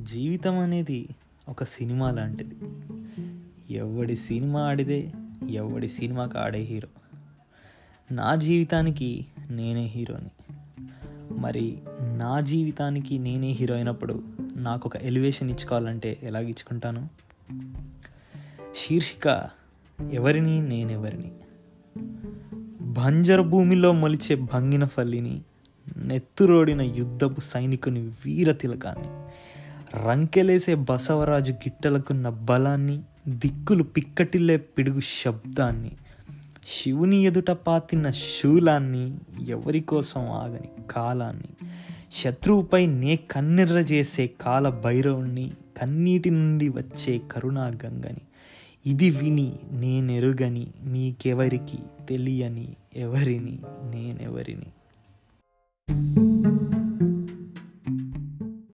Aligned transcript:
జీవితం 0.00 0.58
అనేది 0.58 1.08
ఒక 1.48 1.64
సినిమా 1.64 2.10
లాంటిది. 2.10 2.56
ఎవడి 3.74 4.16
సినిమా 4.16 4.60
ఆడితే 4.60 5.12
ఎవడి 5.50 5.88
సినిమాకి 5.88 6.38
ఆడే 6.38 6.58
హీరో. 6.58 6.88
నా 8.14 8.34
జీవితానికి 8.34 9.26
నేనే 9.50 9.84
హీరోని. 9.84 10.30
మరి 11.38 11.78
నా 12.00 12.40
జీవితానికి 12.40 13.18
నేనే 13.18 13.50
హీరో 13.50 13.74
అయినప్పుడు 13.74 14.22
నాకు 14.56 14.86
ఒక 14.86 14.96
ఎలివేషన్ 14.96 15.50
ఇచ్చుకోవాలంటే 15.50 16.18
ఎలాగ 16.22 16.42
ఇచ్చుకుంటాను? 16.42 17.08
శీర్షిక 18.76 19.50
ఎవరిని 20.12 20.68
నేనెవరిని? 20.68 21.32
బంజరు 22.80 23.42
భూమిలో 23.42 23.92
మొలిచే 23.92 24.34
భంగిన 24.34 24.84
ఫల్లిని 24.84 25.42
నెత్తురోడిన 25.96 26.82
యుద్ధపు 26.82 27.40
సైనికుని 27.40 28.00
వీర 28.24 28.52
తిలకాన్ని 28.52 29.08
రంకెలేసే 30.06 30.74
బసవరాజు 30.74 31.52
గిట్టలకున్న 31.52 32.28
బలాన్ని 32.28 33.02
దిక్కులు 33.28 33.82
పిక్కటిల్లే 33.84 34.56
పిడుగు 34.56 35.00
శబ్దాన్ని 35.00 35.92
శివుని 36.68 37.24
ఎదుట 37.24 37.50
పాతిన 37.50 38.10
శూలాన్ని 38.10 39.18
ఎవరి 39.48 39.80
కోసం 39.80 40.30
ఆగని 40.30 40.68
కాలాన్ని 40.90 41.48
శత్రువుపై 42.12 42.86
నే 42.86 43.16
కన్నెర్ర 43.16 43.78
చేసే 43.78 44.26
కాల 44.40 44.68
భైరవుణ్ణి 44.68 45.52
కన్నీటి 45.82 46.30
నుండి 46.30 46.68
వచ్చే 46.68 47.20
కరుణా 47.32 47.66
గంగని 47.84 48.20
ఇది 48.86 49.10
విని 49.10 49.52
నేనెరుగని 49.72 50.66
మీకెవరికి 50.82 51.78
తెలియని 52.08 52.68
ఎవరిని 52.96 53.58
నేనెవరిని? 53.84 54.66